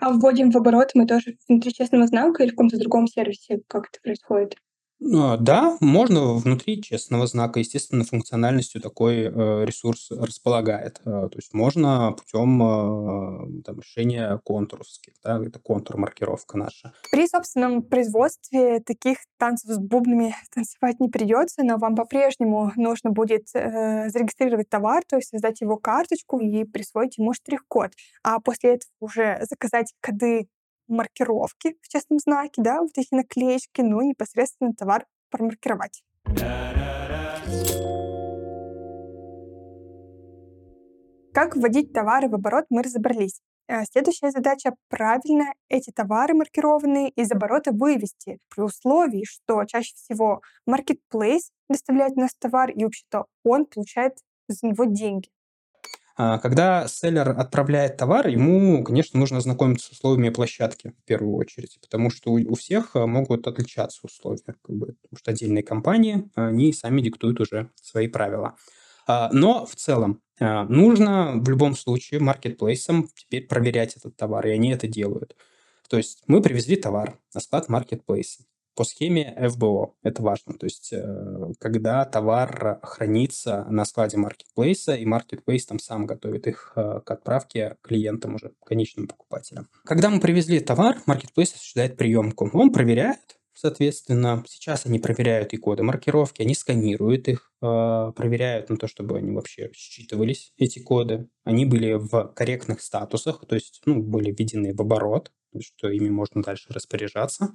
А 0.00 0.10
вводим 0.12 0.50
в 0.50 0.56
оборот 0.56 0.90
мы 0.94 1.06
тоже 1.06 1.36
внутри 1.48 1.72
честного 1.72 2.06
знака 2.06 2.42
или 2.42 2.50
в 2.50 2.52
каком-то 2.54 2.78
другом 2.78 3.06
сервисе? 3.06 3.60
Как 3.68 3.88
это 3.88 4.00
происходит? 4.02 4.56
А, 5.12 5.36
да, 5.36 5.76
можно 5.80 6.34
внутри 6.34 6.82
честного 6.82 7.26
знака. 7.26 7.60
Естественно, 7.60 8.04
функциональностью 8.04 8.80
такой 8.80 9.24
э, 9.24 9.64
ресурс 9.64 10.10
располагает. 10.10 11.00
Э, 11.04 11.28
то 11.30 11.36
есть 11.36 11.52
можно 11.52 12.12
путем 12.12 12.62
э, 12.62 13.62
там, 13.62 13.80
решения 13.80 14.40
контуровских, 14.44 15.14
да, 15.22 15.40
это 15.44 15.58
контур-маркировка 15.58 16.56
наша. 16.56 16.92
При 17.10 17.26
собственном 17.26 17.82
производстве 17.82 18.80
таких 18.80 19.18
танцев 19.38 19.70
с 19.70 19.78
бубнами 19.78 20.34
танцевать 20.54 21.00
не 21.00 21.08
придется, 21.08 21.62
но 21.62 21.76
вам 21.76 21.96
по-прежнему 21.96 22.72
нужно 22.76 23.10
будет 23.10 23.48
зарегистрировать 23.48 24.68
товар, 24.68 25.02
то 25.06 25.16
есть 25.16 25.28
создать 25.30 25.60
его 25.60 25.76
карточку 25.76 26.38
и 26.38 26.64
присвоить 26.64 27.18
ему 27.18 27.32
штрих-код. 27.34 27.92
А 28.22 28.40
после 28.40 28.74
этого 28.74 28.90
уже 29.00 29.44
заказать 29.48 29.92
коды 30.00 30.48
маркировки 30.88 31.76
в 31.82 31.88
честном 31.88 32.18
знаке, 32.18 32.62
да, 32.62 32.80
вот 32.80 32.96
эти 32.96 33.14
наклеечки, 33.14 33.80
ну, 33.80 34.00
непосредственно 34.00 34.72
товар 34.72 35.06
промаркировать. 35.30 36.02
Как 41.32 41.56
вводить 41.56 41.92
товары 41.92 42.28
в 42.28 42.34
оборот, 42.34 42.66
мы 42.70 42.82
разобрались. 42.82 43.40
Э, 43.66 43.84
следующая 43.90 44.30
задача— 44.30 44.74
правильно 44.88 45.46
эти 45.68 45.90
товары 45.90 46.34
маркированные 46.34 47.08
из 47.10 47.32
оборота 47.32 47.72
вывести, 47.72 48.38
при 48.54 48.62
условии, 48.62 49.24
что 49.24 49.64
чаще 49.64 49.94
всего 49.96 50.42
marketplace 50.68 51.50
доставляет 51.68 52.16
нас 52.16 52.34
товар, 52.38 52.70
и 52.70 52.84
вообще-то 52.84 53.24
он 53.42 53.64
получает 53.66 54.18
за 54.48 54.66
него 54.66 54.84
деньги. 54.84 55.30
А, 56.16 56.38
когда 56.38 56.86
селлер 56.86 57.30
отправляет 57.30 57.96
товар, 57.96 58.28
ему, 58.28 58.84
конечно, 58.84 59.18
нужно 59.18 59.38
ознакомиться 59.38 59.88
с 59.88 59.90
условиями 59.90 60.30
площадки 60.30 60.94
в 61.02 61.04
первую 61.04 61.34
очередь, 61.36 61.78
потому 61.80 62.10
что 62.10 62.30
у 62.30 62.54
всех 62.54 62.94
а, 62.94 63.06
могут 63.06 63.46
отличаться 63.48 64.00
условия, 64.04 64.40
как 64.46 64.76
бы, 64.76 64.86
потому 65.02 65.18
что 65.18 65.32
отдельные 65.32 65.64
компании, 65.64 66.30
они 66.36 66.72
сами 66.72 67.00
диктуют 67.00 67.40
уже 67.40 67.70
свои 67.82 68.06
правила. 68.06 68.54
А, 69.06 69.28
но 69.32 69.66
в 69.66 69.74
целом 69.74 70.20
нужно 70.40 71.34
в 71.36 71.48
любом 71.48 71.76
случае 71.76 72.18
маркетплейсам 72.18 73.08
теперь 73.14 73.46
проверять 73.46 73.96
этот 73.96 74.16
товар, 74.16 74.44
и 74.48 74.50
они 74.50 74.72
это 74.72 74.88
делают. 74.88 75.36
То 75.88 75.96
есть 75.96 76.24
мы 76.26 76.42
привезли 76.42 76.74
товар 76.74 77.18
на 77.32 77.40
склад 77.40 77.68
маркетплейса 77.68 78.42
по 78.74 78.84
схеме 78.84 79.36
ФБО. 79.48 79.94
Это 80.02 80.22
важно. 80.22 80.54
То 80.54 80.66
есть, 80.66 80.92
э, 80.92 81.52
когда 81.58 82.04
товар 82.04 82.80
хранится 82.82 83.64
на 83.70 83.84
складе 83.84 84.16
маркетплейса, 84.16 84.94
и 84.94 85.04
маркетплейс 85.04 85.66
там 85.66 85.78
сам 85.78 86.06
готовит 86.06 86.46
их 86.46 86.72
э, 86.76 87.00
к 87.04 87.10
отправке 87.10 87.76
клиентам 87.82 88.36
уже, 88.36 88.52
конечным 88.64 89.06
покупателям. 89.06 89.68
Когда 89.84 90.10
мы 90.10 90.20
привезли 90.20 90.60
товар, 90.60 91.00
маркетплейс 91.06 91.54
осуществляет 91.54 91.96
приемку. 91.96 92.50
Он 92.52 92.72
проверяет, 92.72 93.38
соответственно. 93.54 94.44
Сейчас 94.46 94.86
они 94.86 94.98
проверяют 94.98 95.52
и 95.52 95.56
коды 95.56 95.82
маркировки, 95.82 96.42
они 96.42 96.54
сканируют 96.54 97.28
их, 97.28 97.52
э, 97.62 98.12
проверяют 98.16 98.70
на 98.70 98.76
то, 98.76 98.88
чтобы 98.88 99.18
они 99.18 99.30
вообще 99.32 99.70
считывались, 99.74 100.52
эти 100.56 100.80
коды. 100.80 101.28
Они 101.44 101.64
были 101.64 101.94
в 101.94 102.32
корректных 102.34 102.80
статусах, 102.80 103.46
то 103.46 103.54
есть 103.54 103.82
ну, 103.86 104.02
были 104.02 104.30
введены 104.30 104.74
в 104.74 104.80
оборот, 104.80 105.30
что 105.60 105.88
ими 105.88 106.10
можно 106.10 106.42
дальше 106.42 106.72
распоряжаться 106.72 107.54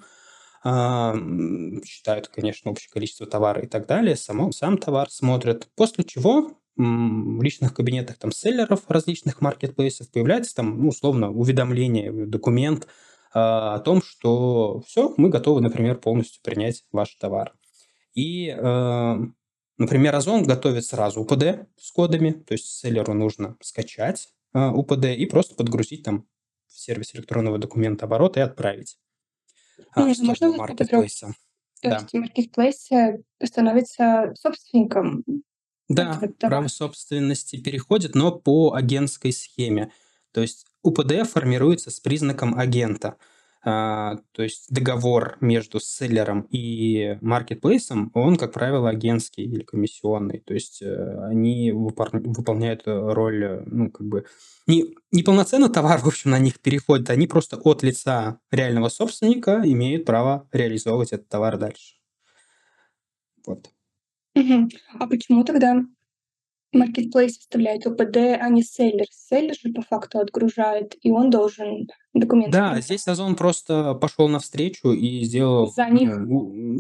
считают, 0.64 2.28
конечно, 2.28 2.72
общее 2.72 2.92
количество 2.92 3.26
товара 3.26 3.62
и 3.62 3.68
так 3.68 3.88
далее, 3.88 4.16
само, 4.16 4.52
сам 4.52 4.78
товар 4.78 5.10
смотрят, 5.10 5.70
после 5.76 6.04
чего 6.04 6.60
в 6.76 7.42
личных 7.42 7.74
кабинетах 7.74 8.18
там 8.18 8.32
селлеров 8.32 8.84
различных 8.88 9.42
маркетплейсов 9.42 10.10
появляется 10.12 10.56
там, 10.56 10.82
ну, 10.82 10.90
условно, 10.90 11.30
уведомление, 11.30 12.12
документ 12.26 12.88
а, 13.34 13.76
о 13.76 13.80
том, 13.80 14.02
что 14.02 14.82
все, 14.88 15.14
мы 15.18 15.30
готовы, 15.30 15.62
например, 15.62 15.98
полностью 15.98 16.42
принять 16.42 16.86
ваш 16.92 17.16
товар. 17.16 17.54
И, 18.16 18.50
э, 18.50 19.18
например, 19.78 20.16
Озон 20.16 20.44
готовит 20.44 20.86
сразу 20.86 21.22
УПД 21.22 21.68
с 21.78 21.92
кодами, 21.92 22.32
то 22.32 22.54
есть 22.54 22.66
селлеру 22.66 23.14
нужно 23.14 23.56
скачать 23.62 24.30
э, 24.54 24.68
УПД 24.70 25.06
и 25.06 25.26
просто 25.26 25.56
подгрузить 25.56 26.04
там 26.04 26.28
в 26.68 26.80
сервис 26.80 27.14
электронного 27.14 27.60
документа 27.60 28.06
оборота 28.06 28.40
и 28.40 28.44
отправить 28.44 28.98
а, 29.94 30.04
Нет, 30.04 30.20
можно 30.20 30.52
маркетплейса. 30.52 31.34
То 31.82 31.90
да. 31.90 31.98
есть 31.98 32.14
маркетплейс 32.14 32.90
становится 33.44 34.34
собственником. 34.40 35.24
Да, 35.88 36.22
право 36.40 36.68
собственности 36.68 37.62
переходит, 37.62 38.14
но 38.14 38.32
по 38.32 38.74
агентской 38.74 39.32
схеме. 39.34 39.92
То 40.32 40.42
есть 40.42 40.68
УПД 40.84 41.28
формируется 41.28 41.90
с 41.90 42.00
признаком 42.00 42.58
агента. 42.58 43.16
А, 43.62 44.16
то 44.32 44.42
есть 44.42 44.74
договор 44.74 45.38
между 45.42 45.82
селлером 45.82 46.48
и 46.50 47.18
маркетплейсом, 47.20 48.10
он, 48.14 48.38
как 48.38 48.54
правило, 48.54 48.90
агентский 48.90 49.44
или 49.44 49.64
комиссионный. 49.64 50.40
То 50.40 50.54
есть 50.54 50.82
э, 50.82 51.26
они 51.26 51.74
выполняют 51.74 52.84
роль, 52.86 53.44
э, 53.44 53.64
ну, 53.66 53.92
как 53.92 54.08
бы, 54.08 54.26
не, 54.66 54.96
не 55.12 55.24
полноценно 55.24 55.68
товар, 55.68 56.00
в 56.04 56.08
общем, 56.08 56.32
на 56.32 56.40
них 56.40 56.62
переходит, 56.62 57.10
они 57.10 57.28
просто 57.28 57.58
от 57.58 57.84
лица 57.84 58.40
реального 58.50 58.88
собственника 58.88 59.62
имеют 59.66 60.06
право 60.06 60.48
реализовывать 60.54 61.12
этот 61.12 61.28
товар 61.28 61.58
дальше. 61.58 61.96
Вот. 63.46 63.70
А 64.36 65.08
почему 65.08 65.44
тогда 65.44 65.84
Маркетплейс 66.72 67.38
выставляет 67.38 67.88
ОПД, 67.88 68.18
а 68.40 68.50
не 68.50 68.62
селлер. 68.62 69.08
Селлер 69.12 69.56
же 69.56 69.74
по 69.74 69.82
факту 69.82 70.20
отгружает, 70.20 70.96
и 71.02 71.10
он 71.10 71.32
должен 71.32 71.88
документы 72.14 72.52
Да, 72.52 72.82
здесь 72.82 73.08
Озон 73.08 73.36
просто 73.36 73.94
пошел 73.94 74.28
навстречу 74.28 74.92
и 74.92 75.24
сделал... 75.24 75.72
За 75.72 75.88
них? 75.88 76.12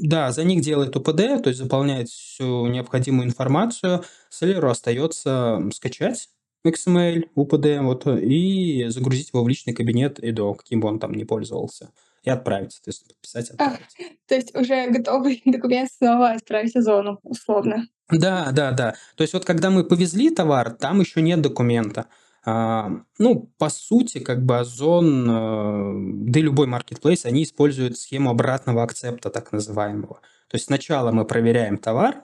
Да, 0.03 0.31
за 0.31 0.43
них 0.43 0.61
делает 0.61 0.95
ОПД, 0.95 1.43
то 1.43 1.47
есть 1.47 1.59
заполняет 1.59 2.09
всю 2.09 2.67
необходимую 2.67 3.27
информацию. 3.27 4.03
Селлеру 4.29 4.69
остается 4.69 5.61
скачать 5.73 6.29
XML, 6.65 7.29
УПД, 7.35 7.81
вот, 7.81 8.07
и 8.07 8.85
загрузить 8.89 9.29
его 9.33 9.43
в 9.43 9.47
личный 9.47 9.73
кабинет 9.73 10.19
ЭДО, 10.21 10.53
каким 10.53 10.81
бы 10.81 10.89
он 10.89 10.99
там 10.99 11.13
ни 11.13 11.23
пользовался 11.23 11.91
и 12.23 12.29
отправить, 12.29 12.73
соответственно, 12.73 13.13
подписать, 13.13 13.49
отправить. 13.49 13.79
А, 13.99 14.03
то 14.27 14.35
есть 14.35 14.55
уже 14.55 14.89
готовый 14.89 15.41
документ 15.45 15.89
снова 15.91 16.31
отправить 16.31 16.75
Озону, 16.75 17.19
условно. 17.23 17.87
Да, 18.11 18.49
да, 18.51 18.71
да. 18.71 18.95
То 19.15 19.23
есть 19.23 19.33
вот 19.33 19.45
когда 19.45 19.69
мы 19.69 19.83
повезли 19.83 20.29
товар, 20.29 20.71
там 20.71 20.99
еще 20.99 21.21
нет 21.21 21.41
документа. 21.41 22.07
А, 22.51 22.89
ну, 23.19 23.51
по 23.59 23.69
сути, 23.69 24.17
как 24.17 24.43
бы 24.43 24.57
Озон, 24.57 25.29
э, 25.29 26.31
да 26.31 26.39
и 26.39 26.41
любой 26.41 26.65
маркетплейс, 26.65 27.25
они 27.25 27.43
используют 27.43 27.95
схему 27.95 28.31
обратного 28.31 28.81
акцепта, 28.81 29.29
так 29.29 29.51
называемого. 29.51 30.15
То 30.47 30.55
есть 30.55 30.65
сначала 30.65 31.11
мы 31.11 31.25
проверяем 31.25 31.77
товар, 31.77 32.23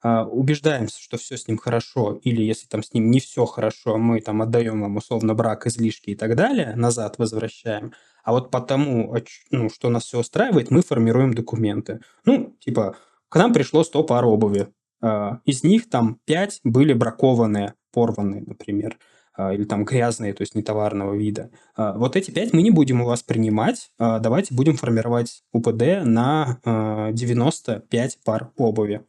а, 0.00 0.24
убеждаемся, 0.26 1.00
что 1.02 1.16
все 1.16 1.36
с 1.36 1.48
ним 1.48 1.58
хорошо, 1.58 2.20
или 2.22 2.40
если 2.40 2.68
там 2.68 2.84
с 2.84 2.92
ним 2.94 3.10
не 3.10 3.18
все 3.18 3.46
хорошо, 3.46 3.98
мы 3.98 4.20
там 4.20 4.42
отдаем 4.42 4.80
вам 4.80 4.96
условно 4.96 5.34
брак, 5.34 5.66
излишки 5.66 6.10
и 6.10 6.14
так 6.14 6.36
далее, 6.36 6.76
назад 6.76 7.18
возвращаем. 7.18 7.92
А 8.22 8.30
вот 8.30 8.52
потому, 8.52 9.12
ну, 9.50 9.70
что 9.70 9.90
нас 9.90 10.04
все 10.04 10.20
устраивает, 10.20 10.70
мы 10.70 10.82
формируем 10.82 11.34
документы. 11.34 11.98
Ну, 12.24 12.56
типа, 12.60 12.94
к 13.28 13.34
нам 13.34 13.52
пришло 13.52 13.82
100 13.82 14.04
пар 14.04 14.24
обуви. 14.24 14.68
А, 15.02 15.40
из 15.44 15.64
них 15.64 15.90
там 15.90 16.20
5 16.26 16.60
были 16.62 16.92
бракованные, 16.92 17.74
порванные, 17.90 18.42
например 18.46 18.96
или 19.38 19.64
там 19.64 19.84
грязные, 19.84 20.34
то 20.34 20.42
есть 20.42 20.54
не 20.54 20.62
товарного 20.62 21.14
вида. 21.14 21.50
Вот 21.76 22.16
эти 22.16 22.30
пять 22.30 22.52
мы 22.52 22.62
не 22.62 22.70
будем 22.70 23.00
у 23.00 23.06
вас 23.06 23.22
принимать. 23.22 23.92
Давайте 23.98 24.54
будем 24.54 24.76
формировать 24.76 25.44
УПД 25.52 26.04
на 26.04 26.58
95 27.12 28.18
пар 28.24 28.50
обуви. 28.56 29.02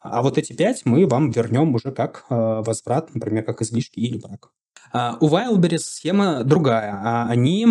А 0.00 0.22
вот 0.22 0.38
эти 0.38 0.52
пять 0.52 0.82
мы 0.84 1.06
вам 1.06 1.30
вернем 1.30 1.74
уже 1.74 1.90
как 1.90 2.26
возврат, 2.28 3.12
например, 3.14 3.42
как 3.42 3.60
излишки 3.62 3.98
или 3.98 4.18
брак. 4.18 4.50
А, 4.92 5.16
у 5.20 5.28
Wildberries 5.28 5.78
схема 5.78 6.44
другая. 6.44 6.92
А, 7.02 7.26
они 7.28 7.66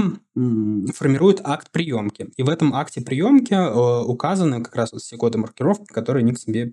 формируют 0.94 1.42
акт 1.44 1.72
приемки. 1.72 2.30
И 2.36 2.44
в 2.44 2.50
этом 2.50 2.75
акте 2.75 3.02
приемки 3.02 3.56
указаны 4.06 4.64
как 4.64 4.75
раз 4.75 4.92
все 4.92 5.18
коды 5.18 5.38
маркировки, 5.38 5.86
которые 5.86 6.24
они 6.24 6.34
к 6.34 6.40
себе, 6.40 6.72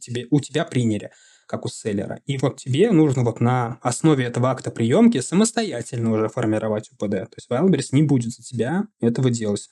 тебе, 0.00 0.26
у 0.30 0.40
тебя 0.40 0.64
приняли 0.64 1.10
как 1.46 1.64
у 1.64 1.68
селлера. 1.68 2.20
И 2.26 2.38
вот 2.38 2.58
тебе 2.58 2.90
нужно 2.90 3.22
вот 3.22 3.40
на 3.40 3.78
основе 3.82 4.24
этого 4.24 4.50
акта 4.50 4.70
приемки 4.70 5.20
самостоятельно 5.20 6.12
уже 6.12 6.28
формировать 6.28 6.90
УПД. 6.92 7.30
То 7.30 7.36
есть 7.36 7.50
Wildberries 7.50 7.88
не 7.92 8.02
будет 8.02 8.32
за 8.32 8.42
тебя 8.42 8.84
этого 9.00 9.30
делать. 9.30 9.70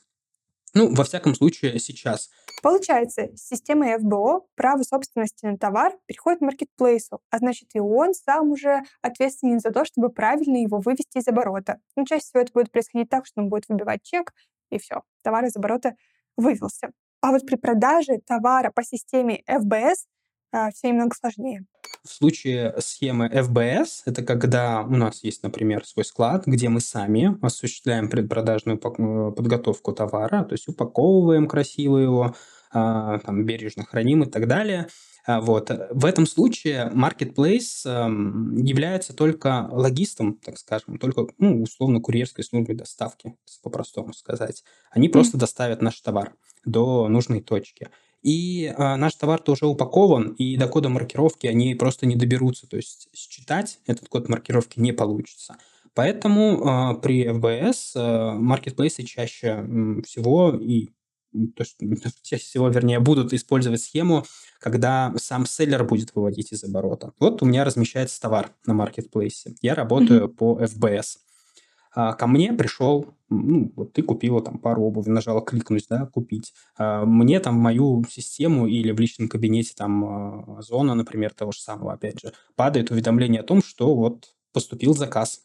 Ну, 0.74 0.94
во 0.94 1.02
всяком 1.04 1.34
случае, 1.34 1.78
сейчас. 1.80 2.30
Получается, 2.62 3.28
с 3.34 3.48
системой 3.48 3.98
ФБО 3.98 4.46
право 4.54 4.82
собственности 4.82 5.46
на 5.46 5.58
товар 5.58 5.94
переходит 6.06 6.40
маркетплейсу, 6.40 7.20
а 7.30 7.38
значит 7.38 7.70
и 7.74 7.80
он 7.80 8.14
сам 8.14 8.52
уже 8.52 8.82
ответственен 9.02 9.58
за 9.58 9.70
то, 9.70 9.84
чтобы 9.84 10.10
правильно 10.10 10.58
его 10.58 10.78
вывести 10.78 11.18
из 11.18 11.26
оборота. 11.26 11.80
Ну, 11.96 12.04
чаще 12.04 12.22
всего 12.22 12.42
это 12.42 12.52
будет 12.52 12.70
происходить 12.70 13.08
так, 13.08 13.26
что 13.26 13.40
он 13.40 13.48
будет 13.48 13.68
выбивать 13.68 14.02
чек, 14.02 14.32
и 14.70 14.78
все, 14.78 15.02
товар 15.22 15.44
из 15.44 15.56
оборота 15.56 15.94
вывелся. 16.36 16.90
А 17.20 17.32
вот 17.32 17.44
при 17.46 17.56
продаже 17.56 18.20
товара 18.24 18.70
по 18.70 18.84
системе 18.84 19.42
ФБС 19.46 20.06
все 20.74 20.88
немного 20.88 21.14
сложнее. 21.14 21.64
В 22.04 22.08
случае 22.08 22.74
схемы 22.78 23.26
FBS, 23.26 24.02
это 24.06 24.22
когда 24.22 24.82
у 24.82 24.96
нас 24.96 25.22
есть, 25.22 25.42
например, 25.42 25.84
свой 25.84 26.04
склад, 26.04 26.46
где 26.46 26.68
мы 26.68 26.80
сами 26.80 27.36
осуществляем 27.42 28.08
предпродажную 28.08 28.78
э, 28.78 29.32
подготовку 29.32 29.92
товара, 29.92 30.44
то 30.44 30.54
есть 30.54 30.66
упаковываем 30.68 31.46
красиво 31.46 31.98
его, 31.98 32.34
а, 32.72 33.18
там, 33.18 33.44
бережно 33.44 33.84
храним 33.84 34.22
и 34.22 34.30
так 34.30 34.46
далее. 34.46 34.88
А, 35.26 35.40
вот. 35.40 35.70
В 35.90 36.04
этом 36.04 36.26
случае 36.26 36.90
marketplace 36.94 37.84
эм, 37.84 38.56
является 38.56 39.14
только 39.14 39.68
логистом, 39.70 40.38
так 40.38 40.56
скажем, 40.58 40.98
только, 40.98 41.26
ну, 41.38 41.62
условно, 41.62 42.00
курьерской 42.00 42.44
службой 42.44 42.76
доставки, 42.76 43.36
по-простому 43.62 44.12
сказать. 44.12 44.64
Они 44.90 45.08
mm. 45.08 45.12
просто 45.12 45.36
доставят 45.36 45.82
наш 45.82 46.00
товар 46.00 46.34
до 46.64 47.08
нужной 47.08 47.40
точки. 47.42 47.90
И 48.22 48.66
э, 48.66 48.96
наш 48.96 49.14
товар-то 49.14 49.52
уже 49.52 49.66
упакован, 49.66 50.34
и 50.34 50.56
до 50.56 50.68
кода 50.68 50.88
маркировки 50.88 51.46
они 51.46 51.74
просто 51.74 52.06
не 52.06 52.16
доберутся. 52.16 52.66
То 52.66 52.76
есть 52.76 53.08
считать 53.14 53.78
этот 53.86 54.08
код 54.08 54.28
маркировки 54.28 54.78
не 54.78 54.92
получится. 54.92 55.56
Поэтому 55.94 56.94
э, 56.96 57.00
при 57.00 57.26
FBS 57.26 57.92
э, 57.94 58.32
маркетплейсы 58.38 59.02
чаще 59.04 59.66
всего 60.04 60.54
и 60.54 60.90
то, 61.56 61.64
что, 61.64 61.86
чаще 62.22 62.44
всего, 62.44 62.68
вернее, 62.68 63.00
будут 63.00 63.32
использовать 63.32 63.80
схему, 63.80 64.24
когда 64.60 65.14
сам 65.16 65.46
селлер 65.46 65.84
будет 65.84 66.14
выводить 66.14 66.52
из 66.52 66.62
оборота. 66.64 67.12
Вот 67.18 67.42
у 67.42 67.46
меня 67.46 67.64
размещается 67.64 68.20
товар 68.20 68.52
на 68.66 68.74
маркетплейсе. 68.74 69.54
Я 69.62 69.74
работаю 69.74 70.24
mm-hmm. 70.24 70.34
по 70.34 70.60
FBS. 70.62 71.16
А, 71.92 72.12
ко 72.12 72.26
мне 72.26 72.52
пришел, 72.52 73.14
ну, 73.28 73.72
вот 73.74 73.92
ты 73.92 74.02
купила 74.02 74.42
там 74.42 74.58
пару 74.58 74.82
обуви, 74.84 75.10
нажала 75.10 75.40
кликнуть, 75.40 75.86
да, 75.88 76.06
купить. 76.06 76.52
А, 76.76 77.04
мне 77.04 77.40
там 77.40 77.58
в 77.58 77.60
мою 77.60 78.04
систему 78.08 78.66
или 78.66 78.92
в 78.92 79.00
личном 79.00 79.28
кабинете 79.28 79.74
там 79.76 80.04
а, 80.04 80.62
зона, 80.62 80.94
например, 80.94 81.34
того 81.34 81.52
же 81.52 81.60
самого, 81.60 81.92
опять 81.92 82.20
же, 82.20 82.32
падает 82.54 82.90
уведомление 82.90 83.40
о 83.40 83.44
том, 83.44 83.62
что 83.62 83.94
вот 83.94 84.34
поступил 84.52 84.94
заказ. 84.94 85.42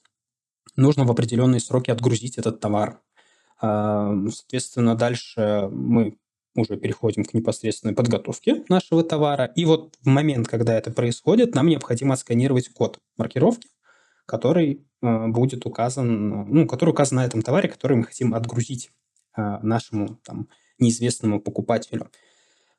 Нужно 0.76 1.06
в 1.06 1.12
определенные 1.12 1.60
сроки 1.60 1.92
отгрузить 1.92 2.38
этот 2.38 2.60
товар. 2.60 3.00
Соответственно, 3.62 4.96
дальше 4.96 5.70
мы 5.72 6.18
уже 6.56 6.78
переходим 6.78 7.24
к 7.24 7.34
непосредственной 7.34 7.94
подготовке 7.94 8.66
нашего 8.70 9.04
товара. 9.04 9.46
И 9.56 9.66
вот 9.66 9.96
в 10.02 10.08
момент, 10.08 10.48
когда 10.48 10.78
это 10.78 10.92
происходит, 10.92 11.56
нам 11.56 11.68
необходимо 11.68 12.14
отсканировать 12.14 12.70
код 12.70 13.00
маркировки, 13.18 13.70
который 14.26 14.86
э, 15.02 15.28
будет 15.28 15.66
указан, 15.66 16.50
ну, 16.50 16.68
который 16.68 16.92
указан 16.92 17.18
на 17.18 17.26
этом 17.26 17.42
товаре, 17.42 17.70
который 17.70 17.98
мы 17.98 18.04
хотим 18.04 18.34
отгрузить 18.34 18.92
э, 19.38 19.60
нашему 19.62 20.20
там, 20.24 20.50
неизвестному 20.80 21.40
покупателю. 21.40 22.10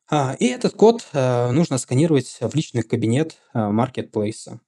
А, 0.09 0.37
и 0.39 0.47
этот 0.47 0.75
код 0.75 1.07
э, 1.13 1.51
нужно 1.51 1.79
сканировать 1.79 2.39
в 2.41 2.55
личный 2.55 2.83
кабинет 2.83 3.39
маркетплейса. 3.55 4.61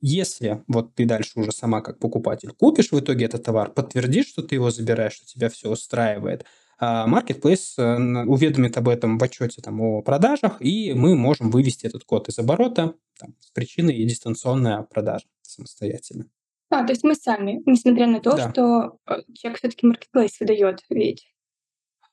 Если 0.00 0.62
вот 0.68 0.94
ты 0.94 1.06
дальше 1.06 1.40
уже 1.40 1.50
сама 1.50 1.80
как 1.80 1.98
покупатель 1.98 2.52
купишь 2.52 2.92
в 2.92 3.00
итоге 3.00 3.24
этот 3.24 3.42
товар, 3.42 3.72
подтвердишь, 3.72 4.28
что 4.28 4.42
ты 4.42 4.54
его 4.54 4.70
забираешь, 4.70 5.14
что 5.14 5.26
тебя 5.26 5.48
все 5.48 5.70
устраивает, 5.70 6.44
Marketplace 6.80 8.24
уведомит 8.26 8.76
об 8.76 8.88
этом 8.88 9.18
в 9.18 9.24
отчете 9.24 9.60
там, 9.60 9.80
о 9.80 10.02
продажах, 10.02 10.60
и 10.60 10.92
мы 10.94 11.16
можем 11.16 11.50
вывести 11.50 11.86
этот 11.86 12.04
код 12.04 12.28
из 12.28 12.38
оборота 12.38 12.94
там, 13.18 13.34
с 13.40 13.50
причиной 13.50 14.04
дистанционная 14.04 14.82
продажа 14.82 15.26
самостоятельно. 15.42 16.26
А, 16.70 16.84
то 16.84 16.92
есть 16.92 17.02
мы 17.02 17.14
сами, 17.14 17.62
несмотря 17.66 18.06
на 18.06 18.20
то, 18.20 18.36
да. 18.36 18.50
что 18.50 18.98
э, 19.06 19.22
человек 19.34 19.58
все-таки 19.58 19.86
маркетплейс 19.86 20.38
выдает, 20.38 20.84
ведь. 20.90 21.26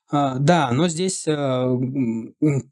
А, 0.08 0.38
да, 0.38 0.70
но 0.70 0.88
здесь 0.88 1.26
а, 1.28 1.76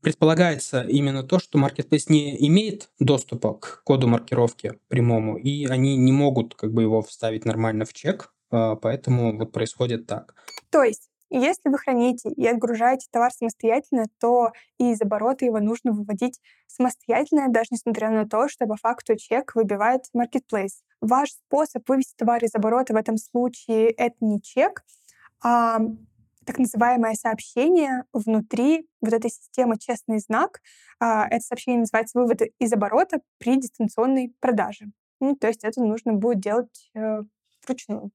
предполагается 0.00 0.82
именно 0.82 1.22
то, 1.24 1.38
что 1.38 1.58
маркетплейс 1.58 2.08
не 2.08 2.46
имеет 2.48 2.90
доступа 2.98 3.54
к 3.54 3.82
коду 3.84 4.08
маркировки 4.08 4.78
прямому, 4.88 5.36
и 5.36 5.66
они 5.66 5.96
не 5.96 6.12
могут 6.12 6.54
как 6.54 6.72
бы 6.72 6.82
его 6.82 7.02
вставить 7.02 7.44
нормально 7.44 7.84
в 7.84 7.92
чек, 7.92 8.32
а, 8.50 8.76
поэтому 8.76 9.36
вот 9.36 9.52
происходит 9.52 10.06
так. 10.06 10.34
То 10.70 10.82
есть 10.84 11.10
если 11.38 11.68
вы 11.68 11.78
храните 11.78 12.30
и 12.30 12.46
отгружаете 12.46 13.08
товар 13.10 13.32
самостоятельно, 13.32 14.06
то 14.20 14.52
и 14.78 14.92
из 14.92 15.00
оборота 15.00 15.44
его 15.44 15.58
нужно 15.58 15.92
выводить 15.92 16.40
самостоятельно, 16.66 17.48
даже 17.48 17.68
несмотря 17.70 18.10
на 18.10 18.28
то, 18.28 18.48
что 18.48 18.66
по 18.66 18.76
факту 18.76 19.16
чек 19.16 19.54
выбивает 19.54 20.04
marketplace. 20.16 20.82
Ваш 21.00 21.32
способ 21.32 21.88
вывести 21.88 22.14
товар 22.16 22.44
из 22.44 22.54
оборота 22.54 22.94
в 22.94 22.96
этом 22.96 23.16
случае— 23.16 23.90
это 23.96 24.16
не 24.20 24.40
чек, 24.40 24.84
а 25.42 25.78
так 26.44 26.58
называемое 26.58 27.14
сообщение 27.14 28.04
внутри 28.12 28.86
вот 29.00 29.12
этой 29.12 29.30
системы 29.30 29.78
«Честный 29.78 30.18
знак». 30.18 30.60
А, 31.00 31.26
это 31.26 31.40
сообщение 31.40 31.80
называется 31.80 32.18
«Вывод 32.18 32.42
из 32.58 32.72
оборота 32.72 33.20
при 33.38 33.56
дистанционной 33.56 34.34
продаже». 34.40 34.86
Ну, 35.20 35.36
то 35.36 35.48
есть 35.48 35.64
это 35.64 35.82
нужно 35.82 36.12
будет 36.12 36.40
делать 36.40 36.90
э, 36.94 37.22
вручную. 37.66 38.10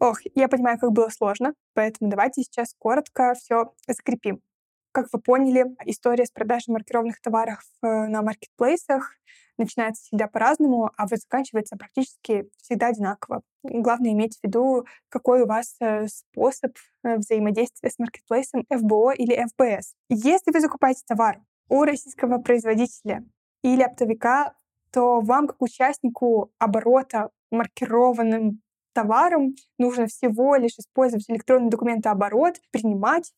Ох, 0.00 0.18
я 0.34 0.48
понимаю, 0.48 0.78
как 0.78 0.92
было 0.92 1.08
сложно, 1.08 1.54
поэтому 1.74 2.10
давайте 2.10 2.42
сейчас 2.42 2.74
коротко 2.78 3.34
все 3.34 3.72
закрепим. 3.88 4.40
Как 4.92 5.08
вы 5.12 5.20
поняли, 5.20 5.66
история 5.86 6.24
с 6.24 6.30
продажей 6.30 6.72
маркированных 6.72 7.20
товаров 7.20 7.60
э, 7.82 7.86
на 7.86 8.22
маркетплейсах 8.22 9.12
начинается 9.58 10.04
всегда 10.04 10.28
по-разному, 10.28 10.90
а 10.96 11.06
вот 11.06 11.18
заканчивается 11.18 11.76
практически 11.76 12.48
всегда 12.62 12.88
одинаково. 12.88 13.42
Главное 13.64 14.12
иметь 14.12 14.38
в 14.38 14.44
виду, 14.44 14.86
какой 15.08 15.42
у 15.42 15.46
вас 15.46 15.76
э, 15.80 16.06
способ 16.06 16.76
э, 17.02 17.16
взаимодействия 17.16 17.90
с 17.90 17.98
маркетплейсом 17.98 18.64
FBO 18.72 19.14
или 19.14 19.36
FBS. 19.36 19.94
Если 20.08 20.52
вы 20.52 20.60
закупаете 20.60 21.02
товар 21.06 21.40
у 21.68 21.82
российского 21.82 22.38
производителя 22.38 23.24
или 23.62 23.82
оптовика, 23.82 24.54
то 24.92 25.20
вам, 25.20 25.48
как 25.48 25.60
участнику 25.60 26.52
оборота 26.58 27.30
маркированным 27.50 28.62
товаром 28.98 29.54
нужно 29.78 30.08
всего 30.08 30.56
лишь 30.56 30.76
использовать 30.76 31.30
электронный 31.30 31.70
документооборот, 31.70 32.56
принимать 32.72 33.32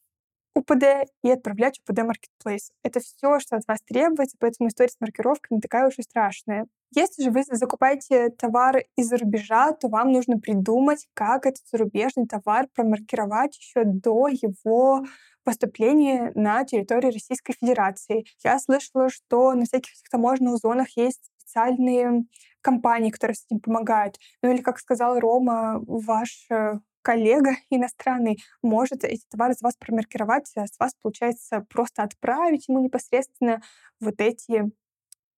УПД 0.54 1.06
и 1.22 1.30
отправлять 1.30 1.78
УПД 1.80 2.00
Marketplace. 2.00 2.70
Это 2.82 3.00
все, 3.00 3.38
что 3.40 3.56
от 3.56 3.68
вас 3.68 3.80
требуется, 3.82 4.38
поэтому 4.40 4.68
история 4.68 4.88
с 4.88 5.00
маркировкой 5.00 5.56
не 5.56 5.60
такая 5.60 5.86
уж 5.86 5.98
и 5.98 6.02
страшная. 6.02 6.66
Если 6.92 7.22
же 7.22 7.30
вы 7.30 7.42
закупаете 7.44 8.30
товар 8.30 8.82
из-за 8.96 9.18
рубежа, 9.18 9.72
то 9.72 9.88
вам 9.88 10.12
нужно 10.12 10.38
придумать, 10.38 11.06
как 11.12 11.44
этот 11.44 11.62
зарубежный 11.70 12.26
товар 12.26 12.66
промаркировать 12.74 13.56
еще 13.58 13.84
до 13.84 14.28
его 14.28 15.04
поступления 15.44 16.32
на 16.34 16.64
территорию 16.64 17.12
Российской 17.12 17.52
Федерации. 17.52 18.24
Я 18.42 18.58
слышала, 18.58 19.10
что 19.10 19.52
на 19.52 19.66
всяких 19.66 19.92
таможенных 20.10 20.56
зонах 20.56 20.88
есть 20.96 21.30
специальные 21.38 22.24
компании, 22.60 23.10
которые 23.10 23.34
с 23.34 23.44
этим 23.46 23.60
помогают. 23.60 24.18
Ну 24.42 24.50
или, 24.52 24.62
как 24.62 24.78
сказал 24.78 25.18
Рома, 25.18 25.80
ваш 25.86 26.46
э, 26.50 26.74
коллега 27.02 27.52
иностранный 27.70 28.38
может 28.62 29.04
эти 29.04 29.24
товары 29.30 29.54
за 29.54 29.64
вас 29.64 29.76
промаркировать, 29.76 30.50
а 30.56 30.66
с 30.66 30.78
вас, 30.78 30.94
получается, 31.00 31.66
просто 31.68 32.02
отправить 32.02 32.68
ему 32.68 32.80
непосредственно 32.80 33.62
вот 34.00 34.20
эти 34.20 34.70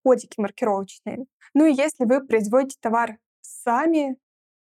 кодики 0.05 0.41
маркировочные. 0.41 1.27
Ну 1.55 1.67
и 1.67 1.75
если 1.75 2.05
вы 2.05 2.27
производите 2.27 2.77
товар 2.81 3.19
сами, 3.41 4.17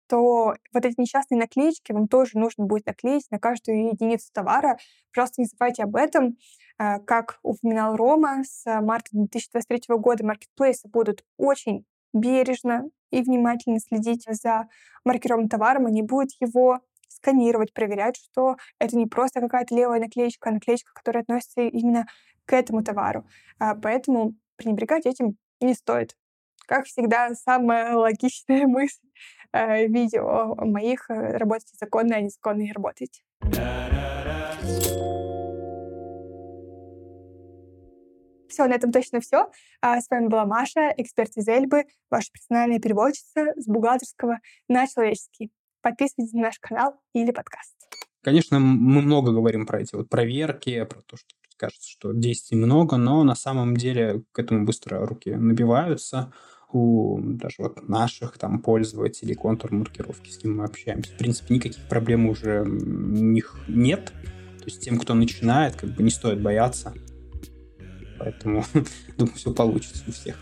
то 0.08 0.56
вот 0.74 0.84
эти 0.84 1.00
несчастные 1.00 1.38
наклеечки 1.38 1.92
вам 1.92 2.08
тоже 2.08 2.36
нужно 2.36 2.64
будет 2.64 2.86
наклеить 2.86 3.30
на 3.30 3.38
каждую 3.38 3.90
единицу 3.90 4.28
товара. 4.32 4.76
Просто 5.12 5.40
не 5.40 5.46
забывайте 5.46 5.84
об 5.84 5.94
этом. 5.94 6.36
Э, 6.78 6.98
как 6.98 7.38
упоминал 7.42 7.96
Рома, 7.96 8.42
с 8.44 8.64
марта 8.80 9.10
2023 9.12 9.96
года 9.96 10.26
маркетплейсы 10.26 10.88
будут 10.88 11.24
очень 11.36 11.84
бережно 12.12 12.88
и 13.10 13.22
внимательно 13.22 13.80
следить 13.80 14.24
за 14.28 14.68
маркированным 15.04 15.48
товаром, 15.48 15.86
они 15.86 16.02
будут 16.02 16.30
его 16.40 16.80
сканировать, 17.08 17.72
проверять, 17.72 18.16
что 18.16 18.56
это 18.78 18.96
не 18.96 19.06
просто 19.06 19.40
какая-то 19.40 19.74
левая 19.74 20.00
наклеечка, 20.00 20.50
а 20.50 20.52
наклеечка, 20.52 20.92
которая 20.94 21.22
относится 21.22 21.62
именно 21.62 22.06
к 22.46 22.52
этому 22.52 22.82
товару. 22.82 23.26
А, 23.58 23.74
поэтому 23.74 24.34
пренебрегать 24.56 25.06
этим 25.06 25.36
не 25.60 25.74
стоит. 25.74 26.16
Как 26.66 26.86
всегда, 26.86 27.34
самая 27.34 27.94
логичная 27.94 28.66
мысль 28.66 29.06
э, 29.52 29.86
видео 29.86 30.54
моих 30.56 31.10
э, 31.10 31.36
«Работайте 31.36 31.74
законно, 31.78 32.16
а 32.16 32.20
незаконно 32.20 32.62
не 32.62 32.72
работайте». 32.72 33.22
Все, 38.50 38.66
на 38.66 38.74
этом 38.74 38.90
точно 38.90 39.20
все. 39.20 39.48
А 39.80 40.00
с 40.00 40.10
вами 40.10 40.26
была 40.26 40.44
Маша, 40.44 40.92
эксперт 40.96 41.30
из 41.36 41.46
Эльбы, 41.46 41.84
ваша 42.10 42.32
персональная 42.32 42.80
переводчица 42.80 43.54
с 43.56 43.66
бухгалтерского 43.66 44.40
на 44.68 44.88
человеческий. 44.88 45.52
Подписывайтесь 45.82 46.34
на 46.34 46.42
наш 46.42 46.58
канал 46.58 47.00
или 47.14 47.30
подкаст. 47.30 47.76
Конечно, 48.22 48.58
мы 48.58 49.02
много 49.02 49.32
говорим 49.32 49.66
про 49.66 49.80
эти 49.80 49.94
вот 49.94 50.10
проверки, 50.10 50.84
про 50.84 51.00
то, 51.02 51.16
что 51.16 51.28
кажется, 51.56 51.88
что 51.88 52.12
действий 52.12 52.56
много, 52.56 52.96
но 52.96 53.22
на 53.22 53.34
самом 53.34 53.76
деле 53.76 54.22
к 54.32 54.38
этому 54.38 54.64
быстро 54.64 55.06
руки 55.06 55.30
набиваются 55.30 56.32
у 56.72 57.18
даже 57.20 57.56
вот 57.58 57.88
наших 57.88 58.36
там 58.38 58.60
пользователей 58.60 59.34
контур 59.34 59.72
маркировки, 59.72 60.30
с 60.30 60.38
кем 60.38 60.56
мы 60.56 60.64
общаемся. 60.64 61.12
В 61.12 61.18
принципе, 61.18 61.54
никаких 61.54 61.88
проблем 61.88 62.28
уже 62.28 62.62
у 62.62 62.66
них 62.66 63.60
нет. 63.68 64.12
То 64.58 64.64
есть 64.66 64.82
тем, 64.82 64.98
кто 64.98 65.14
начинает, 65.14 65.76
как 65.76 65.90
бы 65.90 66.02
не 66.02 66.10
стоит 66.10 66.42
бояться. 66.42 66.92
Поэтому, 68.20 68.66
думаю, 69.16 69.34
все 69.34 69.50
получится 69.52 70.04
у 70.06 70.12
всех. 70.12 70.36